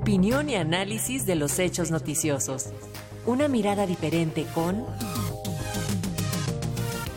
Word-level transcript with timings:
Opinión 0.00 0.48
y 0.48 0.54
análisis 0.54 1.26
de 1.26 1.34
los 1.34 1.58
hechos 1.58 1.90
noticiosos. 1.90 2.72
Una 3.26 3.48
mirada 3.48 3.86
diferente 3.86 4.46
con 4.54 4.86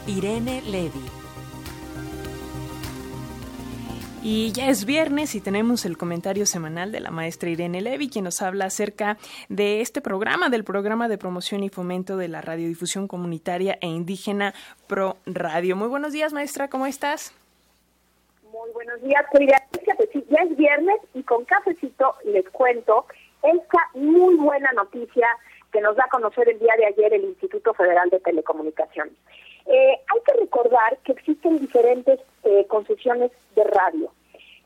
Irene 0.05 0.61
Levy. 0.63 1.05
Y 4.21 4.51
ya 4.51 4.67
es 4.67 4.83
viernes 4.83 5.33
y 5.33 5.39
tenemos 5.39 5.85
el 5.85 5.97
comentario 5.97 6.45
semanal 6.45 6.91
de 6.91 6.99
la 6.99 7.09
maestra 7.09 7.49
Irene 7.49 7.79
Levy, 7.79 8.09
quien 8.09 8.25
nos 8.25 8.41
habla 8.41 8.65
acerca 8.65 9.17
de 9.47 9.79
este 9.79 10.01
programa, 10.01 10.49
del 10.49 10.65
programa 10.65 11.07
de 11.07 11.17
promoción 11.17 11.63
y 11.63 11.69
fomento 11.69 12.17
de 12.17 12.27
la 12.27 12.41
radiodifusión 12.41 13.07
comunitaria 13.07 13.77
e 13.79 13.87
indígena 13.87 14.53
Pro 14.87 15.15
Radio. 15.25 15.77
Muy 15.77 15.87
buenos 15.87 16.11
días, 16.11 16.33
maestra, 16.33 16.69
¿cómo 16.69 16.85
estás? 16.85 17.33
Muy 18.51 18.71
buenos 18.73 19.01
días, 19.01 19.23
querida. 19.95 20.25
Ya 20.29 20.43
es 20.43 20.57
viernes 20.57 20.99
y 21.13 21.23
con 21.23 21.45
cafecito 21.45 22.15
les 22.25 22.47
cuento 22.49 23.05
esta 23.43 23.79
muy 23.93 24.35
buena 24.35 24.71
noticia 24.73 25.27
que 25.71 25.81
nos 25.81 25.95
da 25.95 26.05
a 26.05 26.09
conocer 26.09 26.47
el 26.49 26.59
día 26.59 26.73
de 26.77 26.85
ayer 26.85 27.13
el 27.13 27.23
Instituto 27.25 27.73
Federal 27.73 28.09
de 28.09 28.19
Telecomunicaciones. 28.19 29.13
Eh, 29.65 29.99
hay 30.07 30.21
que 30.25 30.39
recordar 30.39 30.97
que 31.03 31.13
existen 31.13 31.57
diferentes 31.59 32.19
eh, 32.43 32.65
concesiones 32.67 33.31
de 33.55 33.63
radio. 33.63 34.11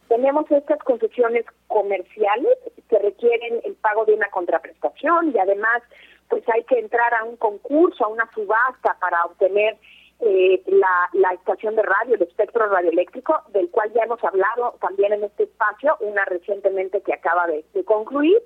Tenemos 0.07 0.49
estas 0.51 0.79
concesiones 0.79 1.45
comerciales 1.67 2.57
que 2.89 2.99
requieren 2.99 3.61
el 3.63 3.75
pago 3.75 4.05
de 4.05 4.13
una 4.13 4.27
contraprestación 4.29 5.33
y 5.33 5.39
además 5.39 5.83
pues 6.29 6.43
hay 6.49 6.63
que 6.63 6.79
entrar 6.79 7.13
a 7.13 7.23
un 7.23 7.37
concurso, 7.37 8.05
a 8.05 8.09
una 8.09 8.29
subasta 8.33 8.97
para 8.99 9.25
obtener 9.25 9.77
eh, 10.19 10.63
la, 10.65 11.09
la, 11.13 11.29
estación 11.33 11.75
de 11.75 11.83
radio, 11.83 12.15
el 12.15 12.21
espectro 12.23 12.67
radioeléctrico, 12.67 13.43
del 13.49 13.69
cual 13.69 13.91
ya 13.93 14.03
hemos 14.03 14.23
hablado 14.23 14.75
también 14.81 15.13
en 15.13 15.23
este 15.23 15.43
espacio, 15.43 15.95
una 15.99 16.25
recientemente 16.25 17.01
que 17.01 17.13
acaba 17.13 17.45
de, 17.47 17.63
concluir. 17.85 18.41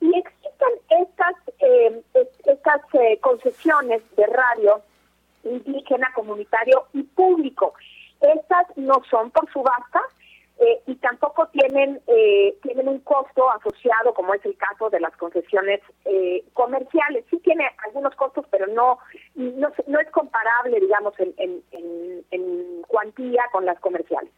Y 0.00 0.16
existen 0.16 0.68
estas, 0.88 1.34
eh, 1.58 2.02
estas 2.46 2.80
eh, 2.94 3.18
concesiones 3.20 4.02
de 4.16 4.26
radio 4.26 4.80
indígena, 5.44 6.10
comunitario 6.14 6.86
y 6.94 7.02
público. 7.02 7.74
Estas 8.20 8.66
no 8.76 9.02
son 9.10 9.30
por 9.30 9.50
subasta, 9.52 10.00
eh, 10.62 10.82
y 10.86 10.94
tampoco 10.96 11.48
tienen 11.48 12.02
eh, 12.06 12.54
tienen 12.62 12.86
un 12.86 12.98
costo 13.00 13.50
asociado 13.50 14.12
como 14.12 14.34
es 14.34 14.44
el 14.44 14.58
caso 14.58 14.90
de 14.90 15.00
las 15.00 15.16
concesiones 15.16 15.80
eh, 16.04 16.44
comerciales. 16.52 17.24
Sí 17.30 17.38
tiene 17.38 17.64
algunos 17.86 18.14
costos 18.14 18.44
pero 18.50 18.66
no 18.66 18.98
no, 19.36 19.72
no 19.86 20.00
es 20.00 20.10
comparable 20.10 20.78
digamos 20.78 21.14
en, 21.18 21.32
en, 21.38 22.24
en, 22.30 22.82
cuantía 22.82 23.42
con 23.52 23.64
las 23.64 23.80
comerciales. 23.80 24.30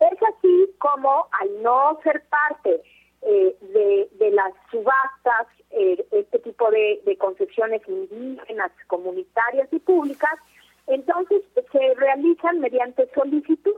Es 0.00 0.18
así 0.20 0.74
como 0.78 1.28
al 1.40 1.62
no 1.62 2.00
ser 2.02 2.24
parte 2.28 2.82
de, 3.20 4.08
de 4.12 4.30
las 4.32 4.52
subastas 4.72 5.46
este 5.70 6.38
tipo 6.40 6.68
de, 6.70 7.00
de 7.04 7.16
concesiones 7.16 7.82
indígenas 7.86 8.72
comunitarias 8.88 9.68
y 9.72 9.78
públicas 9.78 10.34
entonces 10.88 11.42
se 11.70 11.94
realizan 11.94 12.58
mediante 12.58 13.08
solicitud 13.14 13.76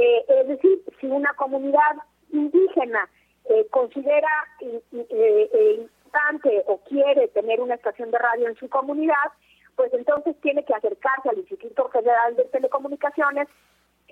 eh, 0.00 0.24
es 0.28 0.48
decir, 0.48 0.82
si 1.00 1.06
una 1.06 1.32
comunidad 1.34 1.96
indígena 2.32 3.08
eh, 3.44 3.66
considera 3.70 4.28
eh, 4.60 5.76
importante 5.78 6.64
o 6.66 6.78
quiere 6.84 7.28
tener 7.28 7.60
una 7.60 7.74
estación 7.74 8.10
de 8.10 8.18
radio 8.18 8.48
en 8.48 8.56
su 8.56 8.68
comunidad, 8.68 9.32
pues 9.76 9.92
entonces 9.92 10.36
tiene 10.40 10.64
que 10.64 10.74
acercarse 10.74 11.28
al 11.28 11.38
Instituto 11.38 11.88
Federal 11.88 12.34
de 12.36 12.44
Telecomunicaciones, 12.46 13.48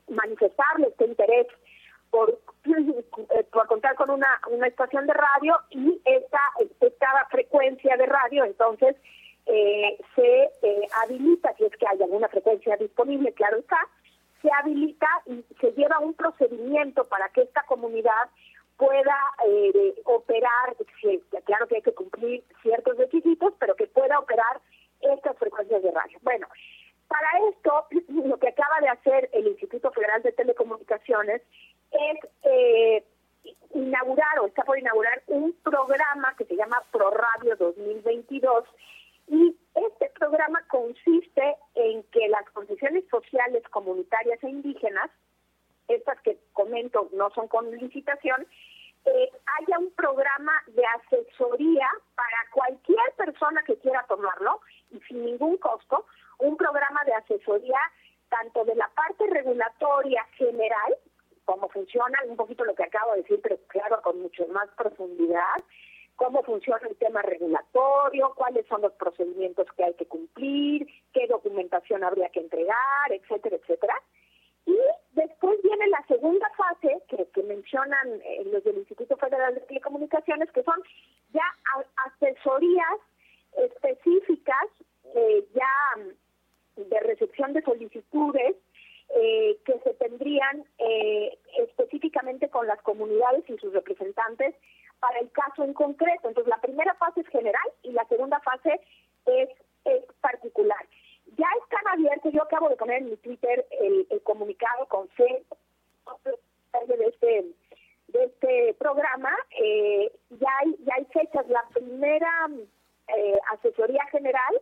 manifestarle 0.09 0.89
este 0.89 1.07
interés 1.07 1.47
por, 2.11 2.39
contar 3.69 3.95
con 3.95 4.11
una, 4.11 4.41
una 4.51 4.67
estación 4.67 5.07
de 5.07 5.15
radio 5.15 5.59
y 5.71 6.01
esta, 6.05 6.41
esta 6.81 7.27
frecuencia 7.31 7.97
de 7.97 8.07
radio 8.07 8.45
entonces 8.45 8.97
se 10.15 10.51
habilita, 11.03 11.55
si 11.57 11.65
es 11.65 11.73
que 11.77 11.87
hay 11.87 12.03
alguna 12.03 12.29
frecuencia 12.29 12.77
disponible, 12.77 13.33
claro 13.33 13.57
está, 13.57 13.79
se 14.43 14.49
habilita 14.53 15.09
y 15.27 15.45
se 15.61 15.73
lleva 15.73 15.99
un 15.99 16.15
procedimiento 16.15 17.05
para 17.05 17.29
que 17.31 17.43
esta 17.43 17.63
comunidad 17.65 18.29
pueda 18.77 19.17
eh, 19.47 19.95
operar, 20.05 20.77
claro 21.45 21.67
que 21.67 21.77
hay 21.77 21.83
que 21.83 21.95
cumplir 21.95 22.45
ciertos 22.63 22.97
requisitos, 22.97 23.53
pero 23.59 23.75
que 23.75 23.89
pueda 23.89 24.19
operar 24.19 24.61
estas 25.01 25.37
frecuencias 25.37 25.83
de 25.83 25.91
radio. 25.91 26.19
Bueno, 26.23 26.47
para 27.09 27.29
esto, 27.51 27.87
lo 28.09 28.39
que 28.39 28.49
acaba 28.49 28.81
de 28.81 28.89
hacer 28.89 29.31
el 29.33 29.49
Instituto 29.49 29.91
Federal 29.91 30.23
de 30.23 30.33
Telecomunicaciones 30.33 31.43
es 31.91 32.31
eh, 32.45 33.05
inaugurar 33.75 34.39
o 34.41 34.47
está 34.47 34.63
por 34.63 34.79
inaugurar 34.79 35.23
un 35.27 35.53
programa 35.65 36.35
que 36.37 36.45
se 36.45 36.57
llama 36.57 36.83
ProRadio 36.93 37.57
2022 37.57 38.65
y 39.31 39.55
este 39.75 40.11
programa 40.19 40.63
consiste 40.69 41.57
en 41.75 42.03
que 42.05 42.29
las 42.29 42.49
concesiones 42.51 43.05
sociales 43.11 43.63
comunitarias 43.79 44.43
e 44.43 44.49
indígenas, 44.49 45.11
estas 45.87 46.21
que 46.23 46.37
comento 46.53 47.09
no 47.13 47.31
son 47.31 47.47
con 47.47 47.71
licitación, 47.71 48.47
eh, 49.05 49.31
haya 49.59 49.79
un 49.79 49.91
programa 49.93 50.53
de 50.67 50.85
asesoría 50.85 51.89
para 52.17 52.39
cualquier 52.53 53.13
persona 53.17 53.63
que 53.63 53.79
quiera 53.79 54.05
tomarlo 54.09 54.61
y 54.91 55.01
sin 55.03 55.25
ningún 55.25 55.57
costo, 55.59 56.07
un 56.39 56.57
programa 56.57 57.01
de 57.07 57.15
asesoría 57.15 57.79
tanto 58.29 58.65
de 58.65 58.75
la 58.75 58.89
parte 58.89 59.27
regulatoria 59.29 60.25
general, 60.37 60.97
cómo 61.45 61.69
funciona, 61.69 62.19
un 62.27 62.37
poquito 62.37 62.65
lo 62.65 62.75
que 62.75 62.85
acabo 62.85 63.13
de 63.13 63.23
decir, 63.23 63.41
pero 63.43 63.57
claro, 63.69 64.03
con 64.03 64.21
mucho 64.21 64.47
más 64.49 64.69
profundidad, 64.77 65.63
cómo 66.19 66.43
funciona 66.43 66.87
el 66.89 66.97
tema 66.97 67.23
regulatorio, 67.23 68.33
cuáles 68.35 68.67
son 68.67 68.83
los 68.83 68.93
procedimientos 68.95 69.69
que 69.77 69.85
hay 69.85 69.95
que 69.95 70.07
cumplir, 70.07 70.87
qué 71.15 71.29
documentación 71.29 72.03
habría 72.03 72.29
que 72.31 72.41
entregar, 72.41 73.11
etcétera, 73.11 73.57
etcétera. 73.57 73.95
Y 74.67 74.77
después 75.13 75.63
viene 75.63 75.87
la 75.87 76.05
segunda 76.09 76.51
fase 76.57 77.03
que, 77.09 77.43
mencionan 77.45 78.21
eh, 78.25 78.45
los 78.53 78.65
del 78.65 78.79
Instituto 78.79 79.17
Federal 79.17 79.55
de 79.55 79.61
Telecomunicaciones, 79.61 80.51
que 80.51 80.65
son 80.65 80.83
ya 81.33 81.45
asesorías 82.05 82.99
específicas, 83.57 84.67
eh, 85.15 85.47
ya 85.55 86.03
de 86.77 87.01
recepción 87.01 87.53
de 87.53 87.63
solicitudes, 87.63 88.57
eh, 89.15 89.57
que 89.65 89.79
se 89.85 89.95
tendrían 89.95 90.65
específicamente 91.59 92.51
con 92.51 92.67
las 92.67 92.83
comunidades 92.83 93.49
y 93.49 93.57
sus 93.59 93.73
representantes 93.73 94.55
para 95.01 95.19
el 95.21 95.31
caso 95.31 95.65
en 95.65 95.75
concreto. 95.75 96.29
Entonces, 96.29 96.49
la 96.49 96.61
primera 96.61 96.95
fase 96.95 97.21
es 97.21 97.29
general 97.29 97.69
y 97.83 97.93
la 97.93 98.05
segunda 98.07 98.41
fase 98.41 98.81
es, 99.27 99.49
particular. 100.21 100.85
Ya 101.39 101.47
están 101.63 101.87
abiertos, 101.89 102.31
yo 102.33 102.43
acabo 102.43 102.69
de 102.69 102.77
poner 102.77 102.99
en 102.99 103.11
mi 103.11 103.17
Twitter 103.17 103.67
el, 103.81 104.07
comunicado 104.23 104.87
con 104.87 105.09
C 105.17 105.45
de 106.87 107.07
este 107.07 107.47
de 108.09 108.25
este 108.25 108.75
programa, 108.75 109.31
eh, 109.59 110.13
ya 110.31 110.49
hay 110.59 110.77
ya 110.81 110.95
hay 110.97 111.05
fechas. 111.07 111.49
La 111.49 111.65
primera 111.73 112.49
eh, 113.17 113.39
asesoría 113.53 114.05
general 114.11 114.61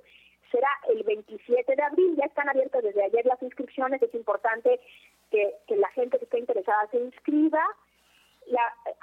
será 0.53 0.69
el 0.89 1.03
27 1.03 1.75
de 1.75 1.83
abril. 1.83 2.17
Ya 2.17 2.27
están 2.27 2.49
abiertas 2.49 2.83
desde 2.85 3.03
ayer 3.03 3.27
las 3.27 3.43
inscripciones. 3.43 4.03
Es 4.03 4.15
importante 4.15 4.81
que, 5.31 5.55
que 5.67 5.77
la 5.77 5.89
gente 5.91 6.19
que 6.19 6.25
esté 6.25 6.39
interesada 6.39 6.87
se 6.91 6.99
inscriba 6.99 7.65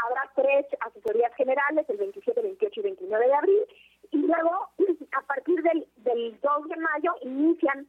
habrá 0.06 0.32
tres 0.36 0.66
asesorías 0.80 1.34
generales, 1.36 1.90
el 1.90 1.98
27, 1.98 2.42
28 2.42 2.80
y 2.80 2.84
29 2.84 3.28
de 3.28 3.34
abril, 3.34 3.66
y 4.12 4.18
luego, 4.18 4.70
a 5.12 5.22
partir 5.22 5.62
del, 5.64 5.88
del 5.98 6.40
2 6.42 6.70
de 6.70 6.76
mayo, 6.78 7.16
inician 7.22 7.88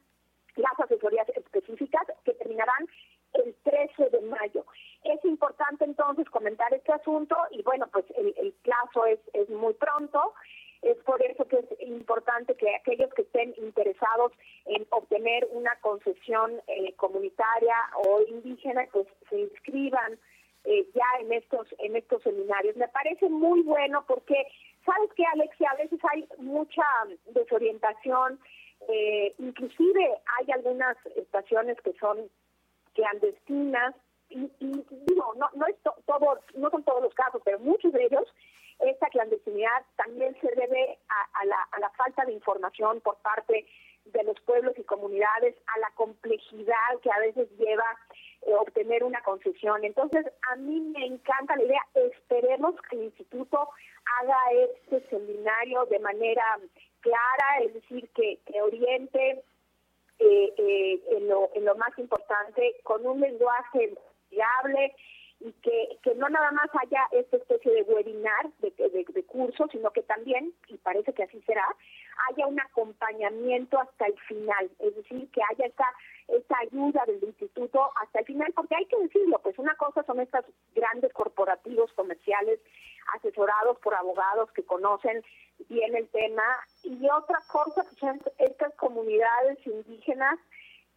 las 0.55 0.79
asesorías 0.79 1.27
específicas 1.29 2.03
que 2.23 2.33
terminarán 2.33 2.87
el 3.33 3.55
13 3.63 4.09
de 4.09 4.21
mayo. 4.21 4.65
Es 5.03 5.23
importante 5.25 5.85
entonces 5.85 6.29
comentar 6.29 6.73
este 6.73 6.93
asunto 6.93 7.35
y 7.51 7.61
bueno, 7.63 7.87
pues 7.91 8.05
el, 8.17 8.53
plazo 8.63 9.05
es, 9.05 9.19
es 9.33 9.49
muy 9.49 9.73
pronto. 9.73 10.33
Es 10.81 10.97
por 10.97 11.21
eso 11.21 11.45
que 11.47 11.57
es 11.57 11.81
importante 11.81 12.55
que 12.55 12.75
aquellos 12.75 13.11
que 13.13 13.23
estén 13.23 13.53
interesados 13.57 14.31
en 14.65 14.85
obtener 14.91 15.47
una 15.51 15.75
concesión 15.81 16.61
eh, 16.67 16.93
comunitaria 16.95 17.75
o 18.05 18.21
indígena, 18.21 18.85
pues 18.91 19.07
se 19.29 19.39
inscriban 19.39 20.19
eh, 20.75 20.87
ya 20.93 21.05
en 21.19 21.31
estos 21.33 21.67
en 21.79 21.95
estos 21.95 22.21
seminarios. 22.23 22.75
Me 22.75 22.87
parece 22.87 23.29
muy 23.29 23.61
bueno 23.61 24.03
porque, 24.07 24.47
¿sabes 24.85 25.09
qué, 25.15 25.23
Alexia? 25.25 25.71
A 25.71 25.75
veces 25.75 25.99
hay 26.11 26.27
mucha 26.37 26.83
desorientación, 27.27 28.39
eh, 28.87 29.33
inclusive 29.39 30.21
hay 30.37 30.51
algunas 30.51 30.97
estaciones 31.15 31.79
que 31.81 31.93
son 31.93 32.29
clandestinas, 32.93 33.95
y, 34.29 34.49
digo, 34.59 35.33
no, 35.37 35.49
no, 35.53 35.67
es 35.67 35.75
todo, 35.83 36.39
no 36.55 36.69
son 36.69 36.83
todos 36.83 37.03
los 37.03 37.13
casos, 37.13 37.41
pero 37.45 37.59
muchos 37.59 37.93
de 37.93 38.05
ellos, 38.05 38.27
esta 38.79 39.07
clandestinidad 39.09 39.85
también 39.95 40.35
se 40.41 40.47
debe 40.47 40.97
a, 41.09 41.45
la, 41.45 41.61
a 41.71 41.79
la 41.79 41.89
falta 41.91 42.25
de 42.25 42.33
información 42.33 43.01
por 43.01 43.17
parte 43.17 43.65
de 44.05 44.23
los 44.23 44.39
pueblos 44.41 44.77
y 44.77 44.83
comunidades, 44.83 45.55
a 45.75 45.79
la 45.79 45.89
complejidad 45.91 46.99
que 47.01 47.11
a 47.11 47.19
veces 47.19 47.49
lleva 47.57 47.85
obtener 48.53 49.03
una 49.03 49.21
concesión. 49.21 49.83
Entonces, 49.83 50.25
a 50.51 50.55
mí 50.55 50.79
me 50.79 51.05
encanta 51.05 51.55
la 51.55 51.63
idea, 51.63 51.81
esperemos 51.95 52.75
que 52.89 52.95
el 52.95 53.03
instituto 53.05 53.69
haga 54.21 54.37
este 54.73 55.01
seminario 55.09 55.85
de 55.85 55.99
manera 55.99 56.59
clara, 57.01 57.59
es 57.63 57.73
decir, 57.73 58.09
que, 58.13 58.39
oriente 58.61 59.43
eh, 60.19 60.53
eh, 60.57 61.03
en, 61.11 61.27
lo, 61.27 61.49
en 61.53 61.65
lo 61.65 61.75
más 61.75 61.97
importante 61.97 62.75
con 62.83 63.05
un 63.05 63.19
lenguaje 63.19 63.95
fiable 64.29 64.95
y 65.39 65.51
que, 65.61 66.15
no 66.15 66.29
nada 66.29 66.51
más 66.51 66.69
haya 66.81 67.07
esta 67.11 67.37
especie 67.37 67.71
de 67.71 67.83
webinar, 67.83 68.49
de, 68.59 69.23
curso, 69.25 69.67
sino 69.71 69.91
que 69.91 70.01
también, 70.03 70.53
y 70.69 70.77
parece 70.77 71.13
que 71.13 71.23
así 71.23 71.41
será, 71.41 71.67
haya 72.29 72.47
un 72.47 72.59
acompañamiento 72.59 73.77
hasta 73.79 74.05
el 74.05 74.17
final, 74.21 74.69
es 74.79 74.95
decir, 74.95 75.29
que 75.31 75.41
haya 75.51 75.65
esta, 75.65 75.85
esta 76.29 76.57
ayuda 76.59 77.03
del 77.05 77.23
instituto 77.23 77.91
hay 78.75 78.85
que 78.85 78.97
decirlo, 78.97 79.39
pues 79.39 79.57
una 79.57 79.75
cosa 79.75 80.03
son 80.03 80.19
estos 80.19 80.45
grandes 80.73 81.11
corporativos 81.13 81.91
comerciales 81.93 82.59
asesorados 83.15 83.77
por 83.79 83.93
abogados 83.95 84.51
que 84.51 84.63
conocen 84.63 85.23
bien 85.69 85.95
el 85.95 86.07
tema, 86.09 86.43
y 86.83 87.07
otra 87.09 87.39
cosa 87.51 87.83
pues 87.83 87.97
son 87.97 88.21
estas 88.37 88.73
comunidades 88.75 89.57
indígenas 89.65 90.37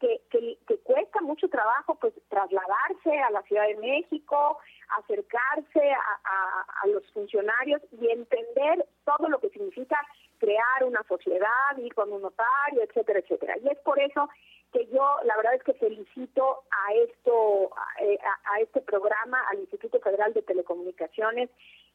que, 0.01 0.21
que, 0.31 0.59
que, 0.67 0.79
cuesta 0.79 1.21
mucho 1.21 1.49
trabajo 1.49 1.97
pues 1.97 2.15
trasladarse 2.29 3.19
a 3.21 3.31
la 3.31 3.43
Ciudad 3.43 3.67
de 3.67 3.77
México, 3.77 4.59
acercarse 5.01 5.91
a, 5.91 6.83
a, 6.83 6.87
los 6.87 7.05
funcionarios 7.13 7.83
y 8.01 8.09
entender 8.09 8.87
todo 9.05 9.29
lo 9.29 9.41
que 9.41 9.51
significa 9.51 9.99
crear 10.39 10.85
una 10.85 11.03
sociedad, 11.09 11.77
ir 11.79 11.93
con 11.95 12.13
un 12.13 12.23
notario, 12.23 12.83
etcétera, 12.83 13.19
etcétera. 13.19 13.59
Y 13.59 13.69
es 13.69 13.79
por 13.79 13.99
eso 13.99 14.29
que 14.73 14.87
yo 14.87 15.03
la 15.25 15.37
verdad 15.37 15.55
es 15.55 15.63
que 15.63 15.75
felicito 15.75 16.63
a 16.71 16.95
esto, 16.95 17.71
a, 17.77 18.05
eh, 18.05 18.19
a 18.45 18.61
este 18.61 18.81
programa, 18.83 19.41
al 19.51 19.61
Instituto 19.61 20.01
Federal 20.01 20.33
de 20.35 20.43
Telecomunicaciones, 20.43 21.51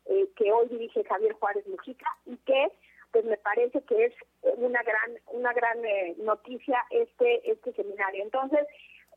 eh, 0.06 0.30
que 0.36 0.52
hoy 0.52 0.68
dirige 0.68 1.04
Javier 1.04 1.34
Juárez 1.34 1.66
Mujica 1.68 2.08
y 2.26 2.38
que 2.38 2.72
pues 3.12 3.26
me 3.26 3.38
parece 3.38 3.82
que 3.84 4.06
es 4.06 4.14
una 4.58 4.82
gran 4.82 5.20
una 5.28 5.54
gran 5.54 5.86
eh, 5.86 6.16
noticia 6.18 6.84
este 6.90 7.50
este 7.50 7.72
seminario. 7.74 8.24
Entonces, 8.24 8.68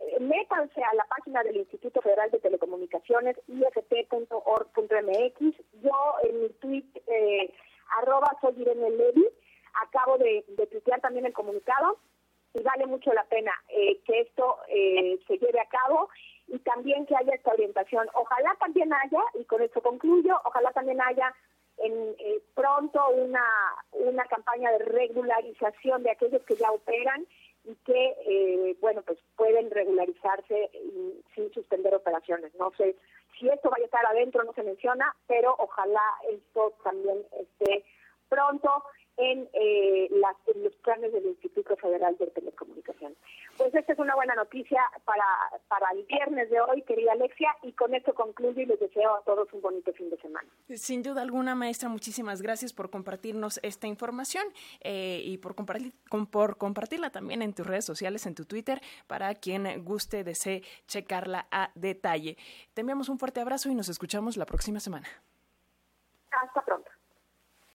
eh, 0.01 0.21
métanse 0.21 0.83
a 0.83 0.95
la 0.95 1.05
página 1.05 1.43
del 1.43 1.57
Instituto 1.57 2.03
Federal 2.03 2.31
de 2.31 2.39
Telecomunicaciones, 2.39 3.37
ift.org.mx. 3.49 4.21
Yo 5.83 6.15
en 6.25 6.43
mi 6.43 6.49
tweet, 6.61 6.85
eh, 7.07 7.53
arroba 7.99 8.37
soy 8.41 8.61
Irene 8.61 8.91
Levy, 8.91 9.27
acabo 9.83 10.19
de, 10.19 10.45
de 10.49 10.67
tuitear 10.67 11.01
también 11.01 11.25
el 11.27 11.33
comunicado 11.33 11.99
y 12.59 12.63
vale 12.63 12.87
mucho 12.87 13.13
la 13.13 13.25
pena 13.25 13.53
eh, 13.69 14.01
que 14.05 14.21
esto 14.21 14.59
eh, 14.69 15.19
se 15.27 15.39
lleve 15.39 15.61
a 15.61 15.69
cabo 15.69 16.09
y 16.49 16.59
también 16.61 17.07
que 17.07 17.17
haya 17.17 17.35
esta 17.35 17.53
orientación. 17.53 18.09
Ojalá 18.15 18.55
también 18.59 18.93
haya, 18.93 19.21
y 19.35 19.45
con 19.45 19.63
esto 19.63 19.83
concluyo, 19.83 20.41
ojalá 20.45 20.71
también 20.73 21.01
haya 21.01 21.35
en 21.79 21.93
eh, 22.19 22.41
pronto 22.55 23.01
una, 23.11 23.45
una 23.93 24.25
campaña 24.25 24.71
de 24.73 24.79
regularización 24.79 26.03
de 26.03 26.11
aquellos 26.11 26.43
que 26.45 26.57
ya 26.57 26.71
operan 26.71 27.27
y 27.65 27.75
que, 27.85 28.15
eh, 28.27 28.77
bueno, 28.81 29.03
pues 29.03 29.19
pueden 29.37 29.71
regularizarse 29.71 30.71
sin 31.35 31.53
suspender 31.53 31.95
operaciones. 31.95 32.55
No 32.55 32.71
sé 32.77 32.97
si 33.39 33.49
esto 33.49 33.69
vaya 33.69 33.85
a 33.85 33.87
estar 33.87 34.07
adentro, 34.07 34.45
no 34.45 34.53
se 34.53 34.63
menciona, 34.63 35.15
pero 35.27 35.55
ojalá 35.59 36.03
esto 36.31 36.73
también 36.83 37.19
esté 37.39 37.85
pronto 38.29 38.85
en, 39.17 39.49
eh, 39.53 40.09
las, 40.11 40.37
del 41.13 41.27
Instituto 41.27 41.77
Federal 41.77 42.17
de 42.19 42.27
Telecomunicaciones. 42.29 43.19
Pues 43.57 43.75
esta 43.75 43.93
es 43.93 43.99
una 43.99 44.15
buena 44.15 44.35
noticia 44.35 44.81
para, 45.05 45.25
para 45.69 45.91
el 45.93 46.05
viernes 46.05 46.51
de 46.51 46.61
hoy, 46.61 46.83
querida 46.83 47.13
Alexia, 47.13 47.57
y 47.63 47.73
con 47.73 47.95
esto 47.95 48.15
concluyo 48.15 48.61
y 48.61 48.67
les 48.67 48.81
deseo 48.81 49.15
a 49.15 49.23
todos 49.23 49.53
un 49.53 49.61
bonito 49.61 49.93
fin 49.93 50.11
de 50.11 50.17
semana. 50.19 50.49
Sin 50.69 51.03
duda 51.03 51.23
alguna, 51.23 51.55
maestra, 51.55 51.89
muchísimas 51.89 52.43
gracias 52.43 52.73
por 52.73 52.91
compartirnos 52.91 53.61
esta 53.63 53.87
información 53.87 54.45
eh, 54.81 55.21
y 55.25 55.39
por, 55.39 55.55
compartir, 55.55 55.93
por 56.31 56.59
compartirla 56.59 57.11
también 57.11 57.43
en 57.43 57.55
tus 57.55 57.67
redes 57.67 57.85
sociales, 57.85 58.27
en 58.27 58.35
tu 58.35 58.45
Twitter, 58.45 58.81
para 59.07 59.35
quien 59.35 59.85
guste, 59.85 60.25
desee 60.25 60.63
checarla 60.87 61.47
a 61.51 61.71
detalle. 61.75 62.37
Te 62.75 62.83
enviamos 62.83 63.09
un 63.09 63.19
fuerte 63.19 63.41
abrazo 63.41 63.71
y 63.71 63.75
nos 63.75 63.89
escuchamos 63.89 64.37
la 64.37 64.47
próxima 64.47 64.81
semana. 64.81 65.07
Hasta 66.31 66.63
pronto. 66.63 66.91